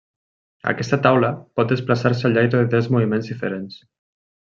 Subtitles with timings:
[0.71, 1.29] Aquesta taula
[1.61, 3.83] pot desplaçar-se al llarg de tres moviments diferents: